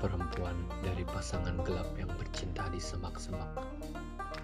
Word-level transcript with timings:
perempuan 0.00 0.56
dari 0.80 1.04
pasangan 1.04 1.60
gelap 1.68 1.92
yang 2.00 2.08
bercinta 2.16 2.64
di 2.72 2.80
semak-semak 2.80 3.60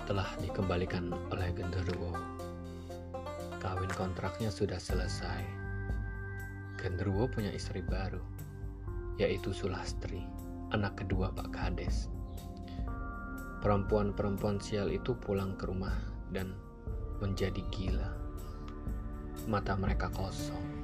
telah 0.04 0.28
dikembalikan 0.44 1.08
oleh 1.32 1.48
genderuwo. 1.56 2.12
Kawin 3.62 3.88
kontraknya 3.96 4.52
sudah 4.52 4.76
selesai. 4.76 5.40
Genderuwo 6.76 7.30
punya 7.32 7.48
istri 7.54 7.80
baru, 7.80 8.20
yaitu 9.16 9.56
Sulastri, 9.56 10.20
anak 10.76 11.00
kedua 11.00 11.32
Pak 11.32 11.48
Kades. 11.54 12.12
Perempuan-perempuan 13.64 14.60
sial 14.60 14.92
itu 14.92 15.16
pulang 15.16 15.56
ke 15.56 15.64
rumah 15.64 15.96
dan 16.34 16.52
menjadi 17.24 17.64
gila. 17.72 18.10
Mata 19.48 19.72
mereka 19.76 20.12
kosong 20.12 20.80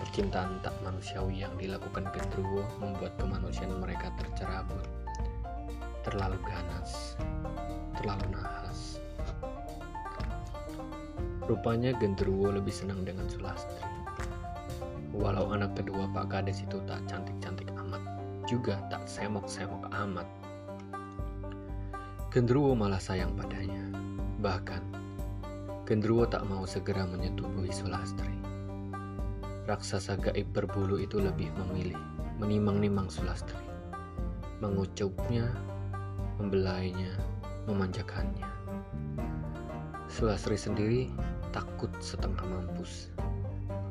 Percintaan 0.00 0.64
tak 0.64 0.72
manusiawi 0.80 1.44
yang 1.44 1.52
dilakukan 1.60 2.08
Gendruwo 2.16 2.64
membuat 2.80 3.12
kemanusiaan 3.20 3.84
mereka 3.84 4.08
tercerabut, 4.16 4.88
terlalu 6.00 6.40
ganas, 6.40 7.20
terlalu 8.00 8.32
nahas. 8.32 8.96
Rupanya 11.44 11.92
Gendruwo 12.00 12.48
lebih 12.48 12.72
senang 12.72 13.04
dengan 13.04 13.28
Sulastri. 13.28 13.84
Walau 15.12 15.52
anak 15.52 15.76
kedua 15.76 16.08
Pak 16.16 16.32
Kades 16.32 16.64
itu 16.64 16.80
tak 16.88 17.04
cantik-cantik 17.04 17.68
amat, 17.76 18.00
juga 18.48 18.80
tak 18.88 19.04
semok-semok 19.04 19.84
amat. 20.00 20.24
Gendruwo 22.32 22.72
malah 22.72 23.02
sayang 23.02 23.36
padanya. 23.36 23.84
Bahkan, 24.40 24.82
Gendruwo 25.84 26.24
tak 26.24 26.48
mau 26.48 26.64
segera 26.64 27.04
menyetubuhi 27.04 27.68
Sulastri 27.68 28.39
raksasa 29.70 30.18
gaib 30.18 30.50
berbulu 30.50 30.98
itu 30.98 31.22
lebih 31.22 31.46
memilih 31.54 31.94
menimang-nimang 32.42 33.06
Sulastri, 33.06 33.54
mengucupnya, 34.58 35.46
membelainya, 36.42 37.14
memanjakannya. 37.70 38.50
Sulastri 40.10 40.58
sendiri 40.58 41.06
takut 41.54 41.94
setengah 42.02 42.42
mampus, 42.42 43.14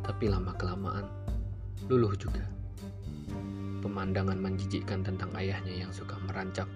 tapi 0.04 0.28
lama-kelamaan 0.28 1.08
luluh 1.88 2.12
juga. 2.20 2.44
Pemandangan 3.80 4.36
menjijikkan 4.36 5.08
tentang 5.08 5.32
ayahnya 5.40 5.88
yang 5.88 5.96
suka 5.96 6.20
merancak, 6.28 6.68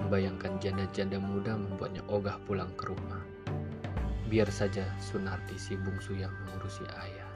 membayangkan 0.00 0.56
janda-janda 0.56 1.20
muda 1.20 1.52
membuatnya 1.52 2.00
ogah 2.08 2.40
pulang 2.48 2.72
ke 2.80 2.88
rumah. 2.88 3.20
Biar 4.32 4.48
saja 4.48 4.88
Sunarti 4.96 5.60
si 5.60 5.76
bungsu 5.76 6.16
yang 6.16 6.32
mengurusi 6.48 6.88
ayah. 6.96 7.27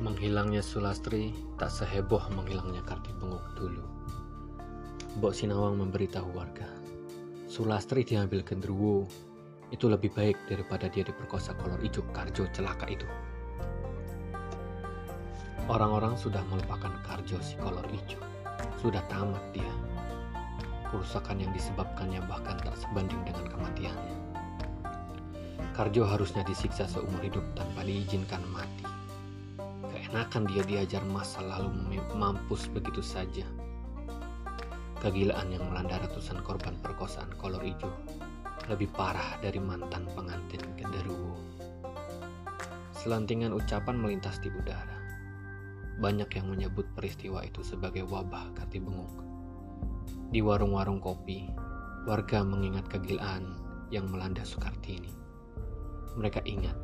Menghilangnya 0.00 0.64
Sulastri 0.64 1.36
tak 1.60 1.68
seheboh 1.68 2.24
menghilangnya 2.32 2.80
Kartibenguk 2.88 3.44
dulu. 3.52 3.84
Mbok 5.20 5.28
Sinawang 5.36 5.76
memberitahu 5.76 6.32
warga, 6.32 6.64
Sulastri 7.52 8.00
diambil 8.00 8.40
genderuwo, 8.40 9.04
itu 9.68 9.92
lebih 9.92 10.08
baik 10.16 10.40
daripada 10.48 10.88
dia 10.88 11.04
diperkosa 11.04 11.52
kolor 11.60 11.76
ijo 11.84 12.00
Karjo 12.16 12.48
celaka 12.48 12.88
itu. 12.88 13.04
Orang-orang 15.68 16.16
sudah 16.16 16.40
melupakan 16.48 16.96
Karjo 17.04 17.36
si 17.44 17.60
kolor 17.60 17.84
ijo, 17.92 18.16
sudah 18.80 19.04
tamat 19.12 19.44
dia. 19.52 19.74
Kerusakan 20.88 21.44
yang 21.44 21.52
disebabkannya 21.52 22.24
bahkan 22.24 22.56
tak 22.64 22.80
sebanding 22.80 23.20
dengan 23.28 23.44
kematiannya. 23.52 24.16
Karjo 25.76 26.08
harusnya 26.08 26.40
disiksa 26.48 26.88
seumur 26.88 27.20
hidup 27.20 27.44
tanpa 27.52 27.84
diizinkan 27.84 28.40
mati 28.48 28.79
Keenakan 30.10 30.50
dia 30.50 30.66
diajar 30.66 31.06
masa 31.06 31.38
lalu 31.38 31.70
mampus 32.18 32.66
begitu 32.66 32.98
saja. 32.98 33.46
Kegilaan 34.98 35.54
yang 35.54 35.70
melanda 35.70 36.02
ratusan 36.02 36.42
korban 36.42 36.74
perkosaan 36.82 37.30
kolor 37.38 37.62
hijau 37.62 37.94
lebih 38.66 38.90
parah 38.90 39.38
dari 39.38 39.62
mantan 39.62 40.10
pengantin 40.10 40.66
genderuwo. 40.74 41.38
Selantingan 42.90 43.54
ucapan 43.54 44.02
melintas 44.02 44.42
di 44.42 44.50
udara. 44.50 44.98
Banyak 46.02 46.34
yang 46.34 46.50
menyebut 46.58 46.90
peristiwa 46.98 47.46
itu 47.46 47.62
sebagai 47.62 48.02
wabah 48.02 48.50
benguk. 48.66 49.14
Di 50.34 50.42
warung-warung 50.42 50.98
kopi, 50.98 51.46
warga 52.02 52.42
mengingat 52.42 52.90
kegilaan 52.90 53.54
yang 53.94 54.10
melanda 54.10 54.42
Soekartini. 54.42 55.14
Mereka 56.18 56.42
ingat 56.50 56.74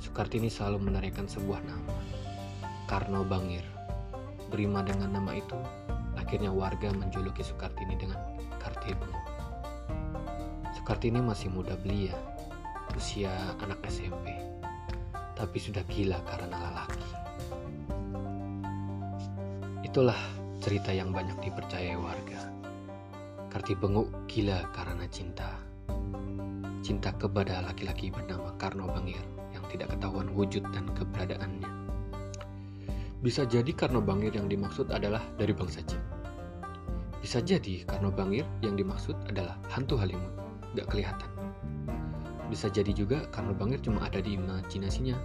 Soekartini 0.00 0.48
selalu 0.48 0.88
menarikan 0.88 1.28
sebuah 1.28 1.60
nama, 1.68 1.92
Karno 2.90 3.22
Bangir. 3.22 3.62
Berima 4.50 4.82
dengan 4.82 5.14
nama 5.14 5.30
itu, 5.38 5.54
akhirnya 6.18 6.50
warga 6.50 6.90
menjuluki 6.90 7.46
Soekartini 7.46 7.94
dengan 7.94 8.18
Kartibengok. 8.58 9.26
Soekartini 10.74 11.22
masih 11.22 11.54
muda 11.54 11.78
belia, 11.78 12.18
usia 12.98 13.30
anak 13.62 13.78
SMP, 13.86 14.34
tapi 15.38 15.62
sudah 15.62 15.86
gila 15.86 16.18
karena 16.26 16.50
lelaki. 16.50 17.08
Itulah 19.86 20.18
cerita 20.58 20.90
yang 20.90 21.14
banyak 21.14 21.38
dipercayai 21.46 21.94
warga. 21.94 22.42
Kartibenguk 23.54 24.10
gila 24.26 24.66
karena 24.74 25.06
cinta. 25.06 25.62
Cinta 26.82 27.14
kepada 27.14 27.62
laki-laki 27.62 28.10
bernama 28.10 28.50
Karno 28.58 28.90
Bangir 28.90 29.22
tidak 29.70 29.94
ketahuan 29.94 30.28
wujud 30.34 30.66
dan 30.74 30.90
keberadaannya. 30.98 31.79
Bisa 33.20 33.44
jadi 33.44 33.68
karena 33.76 34.00
Bangir 34.00 34.32
yang 34.32 34.48
dimaksud 34.48 34.88
adalah 34.88 35.20
dari 35.36 35.52
bangsa 35.52 35.84
jin. 35.84 36.00
Bisa 37.20 37.44
jadi 37.44 37.84
karena 37.84 38.08
Bangir 38.08 38.48
yang 38.64 38.80
dimaksud 38.80 39.12
adalah 39.28 39.60
hantu 39.68 40.00
Halimun, 40.00 40.32
gak 40.72 40.88
kelihatan. 40.88 41.28
Bisa 42.48 42.72
jadi 42.72 42.96
juga 42.96 43.28
karena 43.28 43.52
Bangir 43.52 43.76
cuma 43.84 44.08
ada 44.08 44.24
di 44.24 44.40
imajinasinya, 44.40 45.20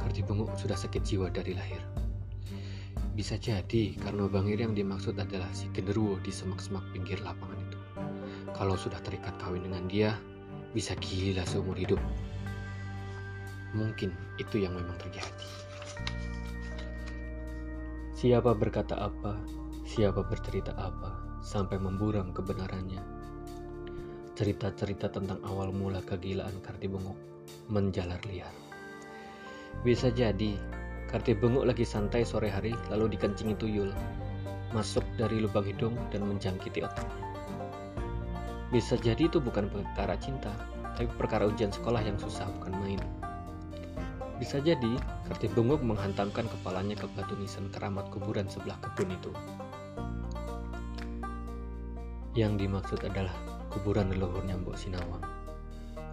Karti 0.00 0.24
Benguk 0.24 0.56
sudah 0.56 0.74
sakit 0.74 1.04
jiwa 1.04 1.28
dari 1.28 1.52
lahir. 1.52 1.84
Bisa 3.12 3.36
jadi 3.36 3.92
karena 4.00 4.24
Bangir 4.24 4.64
yang 4.64 4.72
dimaksud 4.72 5.20
adalah 5.20 5.52
si 5.52 5.68
genderuwo 5.76 6.16
di 6.24 6.32
semak-semak 6.32 6.82
pinggir 6.96 7.20
lapangan 7.20 7.60
itu. 7.60 7.78
Kalau 8.56 8.72
sudah 8.80 9.04
terikat 9.04 9.36
kawin 9.36 9.68
dengan 9.68 9.84
dia, 9.84 10.16
bisa 10.72 10.96
gila 10.96 11.44
seumur 11.44 11.76
hidup 11.76 12.00
Mungkin 13.76 14.16
itu 14.40 14.64
yang 14.64 14.72
memang 14.72 14.96
terjadi. 14.96 15.48
Siapa 18.18 18.50
berkata 18.50 18.98
apa, 18.98 19.38
siapa 19.86 20.26
bercerita 20.26 20.74
apa, 20.74 21.38
sampai 21.38 21.78
memburam 21.78 22.34
kebenarannya. 22.34 22.98
Cerita-cerita 24.34 25.06
tentang 25.06 25.38
awal 25.46 25.70
mula 25.70 26.02
kegilaan 26.02 26.58
Kartibenguk 26.58 27.14
menjalar 27.70 28.18
liar. 28.26 28.50
Bisa 29.86 30.10
jadi, 30.10 30.58
Kartibenguk 31.06 31.62
lagi 31.62 31.86
santai 31.86 32.26
sore 32.26 32.50
hari 32.50 32.74
lalu 32.90 33.14
dikencingi 33.14 33.54
tuyul, 33.54 33.94
masuk 34.74 35.06
dari 35.14 35.38
lubang 35.38 35.70
hidung 35.70 35.94
dan 36.10 36.26
menjangkiti 36.26 36.82
otaknya. 36.82 37.22
Bisa 38.74 38.98
jadi 38.98 39.30
itu 39.30 39.38
bukan 39.38 39.70
perkara 39.70 40.18
cinta, 40.18 40.50
tapi 40.98 41.06
perkara 41.14 41.46
ujian 41.46 41.70
sekolah 41.70 42.02
yang 42.02 42.18
susah 42.18 42.50
bukan 42.58 42.74
main. 42.82 43.17
Bisa 44.38 44.62
jadi, 44.62 44.94
Bengok 45.58 45.82
menghantamkan 45.82 46.46
kepalanya 46.46 46.94
ke 46.94 47.10
batu 47.18 47.34
nisan 47.34 47.66
keramat 47.74 48.06
kuburan 48.14 48.46
sebelah 48.46 48.78
kebun 48.78 49.10
itu. 49.10 49.32
Yang 52.38 52.52
dimaksud 52.62 53.00
adalah 53.02 53.34
kuburan 53.74 54.14
leluhurnya 54.14 54.54
Mbok 54.62 54.78
Sinawang. 54.78 55.26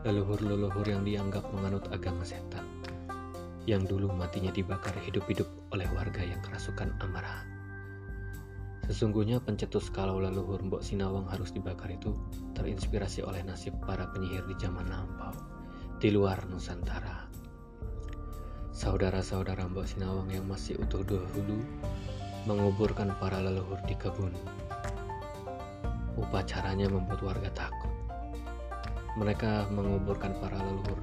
Leluhur-leluhur 0.02 0.86
yang 0.90 1.06
dianggap 1.06 1.46
menganut 1.54 1.86
agama 1.94 2.26
setan. 2.26 2.66
Yang 3.70 3.94
dulu 3.94 4.10
matinya 4.10 4.50
dibakar 4.50 4.98
hidup-hidup 5.06 5.46
oleh 5.70 5.86
warga 5.94 6.26
yang 6.26 6.42
kerasukan 6.42 6.98
amarah. 7.06 7.46
Sesungguhnya 8.90 9.38
pencetus 9.42 9.94
kalau 9.94 10.18
leluhur 10.18 10.62
Mbok 10.66 10.82
Sinawang 10.82 11.30
harus 11.30 11.54
dibakar 11.54 11.94
itu 11.94 12.14
terinspirasi 12.58 13.22
oleh 13.22 13.46
nasib 13.46 13.78
para 13.86 14.10
penyihir 14.10 14.46
di 14.50 14.58
zaman 14.58 14.90
lampau 14.90 15.34
di 16.02 16.10
luar 16.10 16.46
Nusantara. 16.50 17.45
Saudara-saudara 18.76 19.72
Mbak 19.72 19.88
Sinawang 19.88 20.28
yang 20.28 20.52
masih 20.52 20.76
utuh 20.76 21.00
dahulu 21.08 21.64
menguburkan 22.44 23.16
para 23.24 23.40
leluhur 23.40 23.80
di 23.88 23.96
kebun. 23.96 24.36
Upacaranya 26.20 26.92
membuat 26.92 27.24
warga 27.24 27.48
takut. 27.56 27.88
Mereka 29.16 29.72
menguburkan 29.72 30.36
para 30.44 30.60
leluhur. 30.60 31.00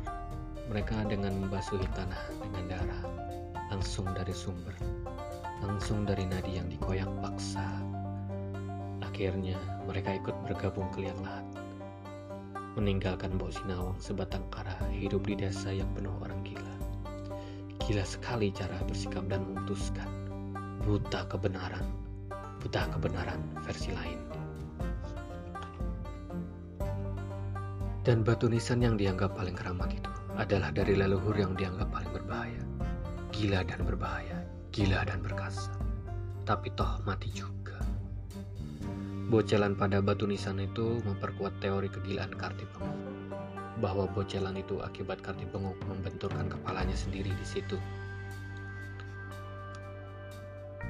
Mereka 0.69 1.09
dengan 1.09 1.33
membasuhi 1.33 1.89
tanah 1.97 2.21
dengan 2.45 2.77
darah 2.77 3.03
langsung 3.73 4.05
dari 4.13 4.37
sumber, 4.37 4.77
langsung 5.65 6.05
dari 6.05 6.29
nadi 6.29 6.61
yang 6.61 6.69
dikoyak 6.69 7.09
paksa. 7.25 7.65
Akhirnya 9.01 9.57
mereka 9.89 10.13
ikut 10.21 10.37
bergabung 10.45 10.93
ke 10.93 11.09
liang 11.09 11.25
lahat 11.25 11.49
meninggalkan 12.77 13.37
Mbok 13.37 13.53
Sinawang 13.53 13.97
sebatang 13.97 14.45
kara 14.53 14.77
hidup 14.93 15.25
di 15.25 15.41
desa 15.41 15.73
yang 15.73 15.89
penuh 15.97 16.13
orang 16.21 16.41
gila. 16.45 16.82
Gila 17.83 18.07
sekali 18.07 18.55
cara 18.55 18.79
bersikap 18.87 19.27
dan 19.27 19.43
memutuskan. 19.43 20.07
buta 20.83 21.23
kebenaran, 21.31 21.87
buta 22.59 22.91
kebenaran 22.91 23.39
versi 23.63 23.95
lain. 23.95 24.19
Dan 28.03 28.27
batu 28.27 28.51
nisan 28.51 28.83
yang 28.83 28.99
dianggap 28.99 29.39
paling 29.39 29.55
keramat 29.55 29.95
itu 29.95 30.11
adalah 30.35 30.75
dari 30.75 30.99
leluhur 30.99 31.39
yang 31.39 31.55
dianggap 31.55 31.87
paling 31.95 32.11
berbahaya, 32.11 32.63
gila 33.31 33.63
dan 33.63 33.81
berbahaya, 33.87 34.43
gila 34.75 35.07
dan 35.07 35.23
berkasa, 35.23 35.71
tapi 36.43 36.75
toh 36.75 36.99
mati 37.07 37.31
juga. 37.31 37.79
Bocelan 39.31 39.79
pada 39.79 40.03
batu 40.03 40.27
nisan 40.27 40.59
itu 40.59 40.99
memperkuat 41.07 41.63
teori 41.63 41.87
kegilaan 41.87 42.35
Kartipenguk, 42.35 43.12
bahwa 43.83 44.07
bocelan 44.07 44.55
itu 44.55 44.79
akibat 44.79 45.19
Kartipenguk 45.27 45.75
membenturkan 45.91 46.47
kepalanya 46.47 46.95
sendiri 46.95 47.35
di 47.35 47.47
situ 47.47 47.77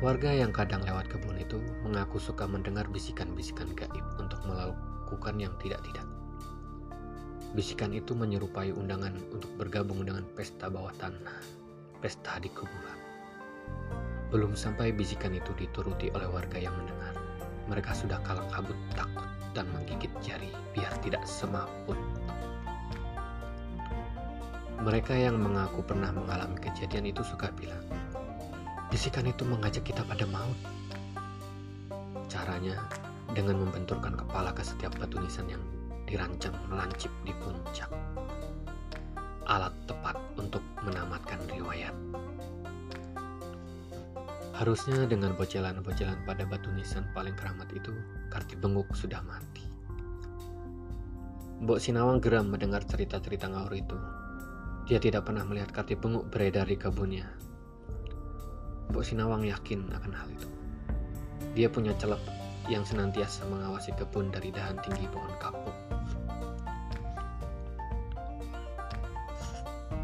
Warga 0.03 0.35
yang 0.35 0.50
kadang 0.50 0.83
lewat 0.83 1.06
kebun 1.15 1.39
itu 1.39 1.62
mengaku 1.87 2.19
suka 2.19 2.43
mendengar 2.43 2.91
bisikan-bisikan 2.91 3.71
gaib 3.79 4.03
untuk 4.19 4.43
melakukan 4.43 5.39
yang 5.39 5.55
tidak-tidak. 5.62 6.03
Bisikan 7.55 7.94
itu 7.94 8.11
menyerupai 8.11 8.75
undangan 8.75 9.15
untuk 9.31 9.47
bergabung 9.55 10.03
dengan 10.03 10.27
pesta 10.35 10.67
bawah 10.67 10.91
tanah, 10.99 11.39
pesta 12.03 12.43
di 12.43 12.50
kuburan. 12.50 12.99
Belum 14.35 14.59
sampai 14.59 14.91
bisikan 14.91 15.39
itu 15.39 15.55
dituruti 15.55 16.11
oleh 16.19 16.27
warga 16.27 16.59
yang 16.59 16.75
mendengar. 16.75 17.15
Mereka 17.71 17.94
sudah 17.94 18.19
kalang 18.27 18.50
kabut 18.50 18.75
takut 18.99 19.31
dan 19.55 19.71
menggigit 19.71 20.11
jari 20.19 20.50
biar 20.75 20.91
tidak 20.99 21.23
semaput. 21.31 21.94
Mereka 24.82 25.14
yang 25.14 25.38
mengaku 25.38 25.87
pernah 25.87 26.11
mengalami 26.11 26.58
kejadian 26.58 27.06
itu 27.06 27.23
suka 27.23 27.55
bilang, 27.55 27.87
Bisikan 28.90 29.31
itu 29.31 29.46
mengajak 29.46 29.87
kita 29.87 30.02
pada 30.02 30.26
maut. 30.26 30.58
Caranya 32.26 32.82
dengan 33.31 33.62
membenturkan 33.62 34.19
kepala 34.19 34.50
ke 34.50 34.67
setiap 34.67 34.90
batu 34.99 35.23
nisan 35.23 35.46
yang 35.46 35.62
dirancang 36.11 36.52
melancip 36.67 37.14
di 37.23 37.31
puncak. 37.40 37.87
Alat 39.46 39.70
tepat 39.87 40.19
untuk 40.34 40.67
menamatkan 40.82 41.38
riwayat. 41.46 41.94
Harusnya 44.58 45.06
dengan 45.06 45.38
bocelan-bocelan 45.38 46.26
pada 46.26 46.43
batu 46.43 46.75
nisan 46.75 47.06
paling 47.14 47.38
keramat 47.38 47.70
itu, 47.70 47.94
Karti 48.34 48.58
Benguk 48.58 48.90
sudah 48.99 49.23
mati. 49.23 49.62
Mbok 51.62 51.79
Sinawang 51.79 52.19
geram 52.19 52.50
mendengar 52.50 52.82
cerita-cerita 52.82 53.46
ngaur 53.46 53.70
itu. 53.70 54.22
Dia 54.90 54.99
tidak 54.99 55.31
pernah 55.31 55.46
melihat 55.46 55.70
Karti 55.70 55.94
Benguk 55.94 56.26
beredar 56.29 56.67
di 56.67 56.75
kebunnya 56.75 57.52
Mbok 58.93 59.08
Sinawang 59.08 59.49
yakin 59.49 59.88
akan 59.88 60.12
hal 60.12 60.29
itu. 60.29 60.49
Dia 61.56 61.73
punya 61.73 61.96
celep 61.96 62.20
yang 62.69 62.84
senantiasa 62.84 63.49
mengawasi 63.49 63.96
kebun 63.96 64.29
dari 64.29 64.52
dahan 64.52 64.76
tinggi 64.84 65.08
pohon 65.08 65.32
kapuk. 65.40 65.73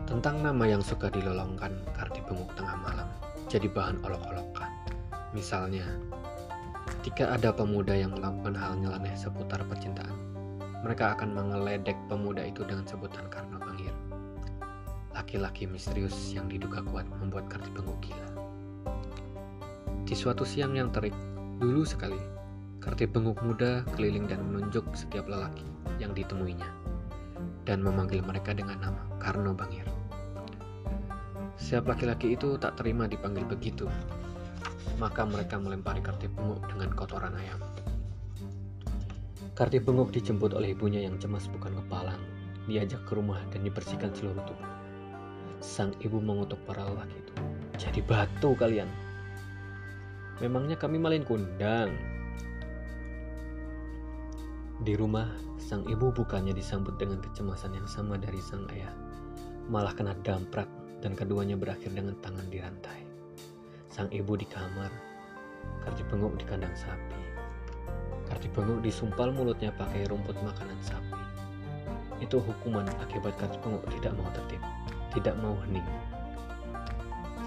Tentang 0.08 0.40
nama 0.40 0.64
yang 0.64 0.80
suka 0.80 1.12
dilolongkan 1.12 1.84
Kardi 1.92 2.25
Benguk 2.25 2.48
tengah 2.56 2.80
malam 2.80 3.08
jadi 3.52 3.69
bahan 3.69 4.00
olok-olokan. 4.00 4.72
Misalnya, 5.36 5.84
ketika 7.04 7.28
ada 7.36 7.52
pemuda 7.52 7.92
yang 7.92 8.16
melakukan 8.16 8.56
hal 8.56 8.72
nyeleneh 8.80 9.12
seputar 9.20 9.60
percintaan, 9.69 10.16
mereka 10.80 11.12
akan 11.12 11.36
mengeledek 11.36 11.96
pemuda 12.08 12.40
itu 12.40 12.64
dengan 12.64 12.88
sebutan 12.88 13.28
Bangir. 13.28 13.57
Laki-laki 15.28 15.69
misterius 15.69 16.32
yang 16.32 16.48
diduga 16.48 16.80
kuat 16.88 17.04
membuat 17.20 17.52
Kardi 17.52 17.69
Benguk 17.76 18.00
gila. 18.00 18.48
Di 20.08 20.16
suatu 20.16 20.40
siang 20.40 20.72
yang 20.72 20.88
terik, 20.88 21.12
dulu 21.60 21.84
sekali, 21.84 22.16
Karti 22.80 23.04
benguk 23.04 23.36
muda 23.44 23.84
keliling 23.92 24.25
dan 24.25 24.40
menunjuk 24.48 24.88
setiap 24.96 25.28
lelaki 25.28 25.69
yang 26.00 26.16
ditemuinya 26.16 26.64
dan 27.69 27.84
memanggil 27.84 28.25
mereka 28.25 28.56
dengan 28.56 28.80
nama 28.80 29.04
Karno 29.20 29.52
Bangir. 29.52 29.84
Setiap 31.60 31.92
laki-laki 31.92 32.32
itu 32.32 32.56
tak 32.56 32.80
terima 32.80 33.04
dipanggil 33.04 33.44
begitu, 33.44 33.84
maka 34.96 35.28
mereka 35.28 35.60
melempari 35.60 36.00
Karti 36.00 36.32
benguk 36.32 36.64
dengan 36.72 36.88
kotoran 36.96 37.36
ayam. 37.36 37.60
Karti 39.52 39.76
benguk 39.76 40.08
dijemput 40.08 40.56
oleh 40.56 40.72
ibunya 40.72 41.04
yang 41.04 41.20
cemas 41.20 41.52
bukan 41.52 41.76
kepalang, 41.84 42.25
diajak 42.64 43.04
ke 43.04 43.12
rumah 43.12 43.44
dan 43.52 43.60
dibersihkan 43.60 44.08
seluruh 44.16 44.40
tubuh. 44.48 44.77
Sang 45.58 45.90
ibu 46.02 46.22
mengutuk 46.22 46.58
para 46.66 46.87
lelaki 46.87 47.19
itu. 47.19 47.34
Jadi 47.78 48.00
batu 48.02 48.55
kalian, 48.58 48.90
Memangnya 50.38 50.78
kami 50.78 51.02
malin 51.02 51.26
kundang? 51.26 51.90
Di 54.87 54.94
rumah, 54.94 55.26
sang 55.58 55.82
ibu 55.90 56.14
bukannya 56.14 56.55
disambut 56.55 56.94
dengan 56.94 57.19
kecemasan 57.19 57.75
yang 57.75 57.90
sama 57.90 58.14
dari 58.14 58.38
sang 58.38 58.62
ayah. 58.70 58.94
Malah 59.66 59.90
kena 59.99 60.14
damprat 60.22 60.70
dan 61.02 61.19
keduanya 61.19 61.58
berakhir 61.58 61.90
dengan 61.90 62.14
tangan 62.22 62.46
dirantai. 62.54 63.02
Sang 63.90 64.06
ibu 64.14 64.38
di 64.38 64.46
kamar, 64.46 64.94
Karti 65.82 66.06
Benguk 66.06 66.38
di 66.38 66.46
kandang 66.46 66.78
sapi. 66.78 67.19
Karti 68.31 68.46
Benguk 68.54 68.78
disumpal 68.87 69.34
mulutnya 69.34 69.75
pakai 69.75 70.06
rumput 70.06 70.38
makanan 70.38 70.78
sapi. 70.87 71.19
Itu 72.22 72.38
hukuman 72.38 72.87
akibat 73.02 73.34
Karti 73.43 73.58
Benguk 73.58 73.82
tidak 73.90 74.14
mau 74.14 74.31
tertib, 74.31 74.62
tidak 75.16 75.37
mau 75.40 75.56
hening. 75.66 75.87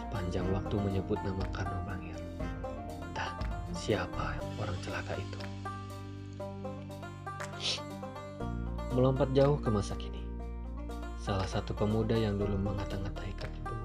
Sepanjang 0.08 0.48
waktu 0.52 0.76
menyebut 0.80 1.18
nama 1.24 1.46
Karno 1.54 1.80
Bangir 1.88 2.22
siapa 3.82 4.38
orang 4.62 4.78
celaka 4.86 5.18
itu. 5.18 5.40
Melompat 8.94 9.34
jauh 9.34 9.58
ke 9.58 9.74
masa 9.74 9.98
kini, 9.98 10.22
salah 11.18 11.50
satu 11.50 11.74
pemuda 11.74 12.14
yang 12.14 12.38
dulu 12.38 12.62
mengata-ngatai 12.62 13.34
itu 13.34 13.76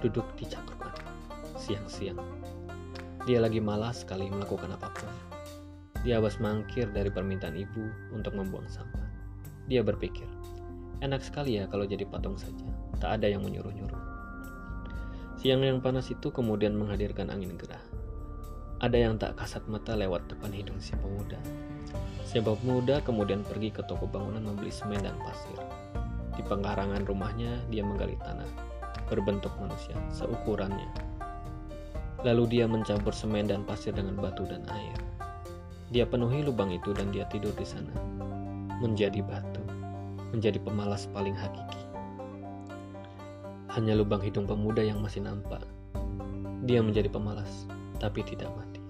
duduk 0.00 0.24
di 0.40 0.48
cangkrukan 0.48 0.96
siang-siang. 1.60 2.16
Dia 3.28 3.44
lagi 3.44 3.60
malas 3.60 4.06
sekali 4.06 4.32
melakukan 4.32 4.72
apa 4.72 4.88
pun. 4.96 5.12
Dia 6.00 6.22
habis 6.22 6.40
mangkir 6.40 6.88
dari 6.94 7.12
permintaan 7.12 7.60
ibu 7.60 8.14
untuk 8.16 8.38
membuang 8.38 8.70
sampah. 8.72 9.04
Dia 9.68 9.84
berpikir, 9.84 10.30
enak 11.04 11.20
sekali 11.20 11.60
ya 11.60 11.68
kalau 11.68 11.84
jadi 11.84 12.08
patung 12.08 12.40
saja, 12.40 12.64
tak 12.98 13.20
ada 13.20 13.26
yang 13.30 13.44
menyuruh-nyuruh. 13.46 14.02
Siang 15.40 15.62
yang 15.62 15.78
panas 15.84 16.08
itu 16.08 16.32
kemudian 16.32 16.74
menghadirkan 16.74 17.28
angin 17.28 17.54
gerah 17.54 17.82
ada 18.76 18.96
yang 19.00 19.16
tak 19.16 19.40
kasat 19.40 19.64
mata 19.72 19.96
lewat 19.96 20.28
depan 20.28 20.52
hidung 20.52 20.76
si 20.76 20.92
pemuda. 21.00 21.40
Si 22.28 22.36
pemuda 22.44 23.00
kemudian 23.00 23.40
pergi 23.40 23.72
ke 23.72 23.80
toko 23.88 24.04
bangunan 24.04 24.44
membeli 24.44 24.68
semen 24.68 25.00
dan 25.00 25.16
pasir. 25.24 25.56
Di 26.36 26.44
pengkarangan 26.44 27.08
rumahnya, 27.08 27.64
dia 27.72 27.80
menggali 27.80 28.20
tanah 28.20 28.48
berbentuk 29.08 29.54
manusia 29.56 29.96
seukurannya. 30.12 30.92
Lalu 32.20 32.58
dia 32.58 32.68
mencampur 32.68 33.16
semen 33.16 33.48
dan 33.48 33.64
pasir 33.64 33.96
dengan 33.96 34.20
batu 34.20 34.44
dan 34.44 34.60
air. 34.68 34.98
Dia 35.88 36.04
penuhi 36.04 36.44
lubang 36.44 36.68
itu 36.68 36.92
dan 36.92 37.08
dia 37.14 37.24
tidur 37.32 37.56
di 37.56 37.64
sana. 37.64 37.96
Menjadi 38.84 39.24
batu, 39.24 39.64
menjadi 40.36 40.60
pemalas 40.60 41.08
paling 41.16 41.32
hakiki. 41.32 41.75
Hanya 43.76 43.92
lubang 43.92 44.24
hidung 44.24 44.48
pemuda 44.48 44.80
yang 44.80 45.04
masih 45.04 45.20
nampak. 45.20 45.60
Dia 46.64 46.80
menjadi 46.80 47.12
pemalas, 47.12 47.68
tapi 48.00 48.24
tidak 48.24 48.48
mati, 48.56 48.80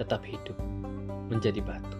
tetap 0.00 0.24
hidup, 0.24 0.56
menjadi 1.28 1.60
batu. 1.60 1.98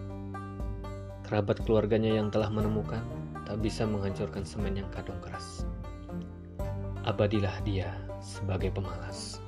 Kerabat 1.21 1.61
keluarganya 1.61 2.17
yang 2.17 2.33
telah 2.33 2.49
menemukan 2.49 3.05
tak 3.45 3.61
bisa 3.61 3.85
menghancurkan 3.85 4.41
semen 4.41 4.73
yang 4.73 4.89
kadung 4.89 5.21
keras. 5.21 5.69
Abadilah 7.05 7.53
dia 7.61 7.93
sebagai 8.21 8.69
pemalas. 8.69 9.40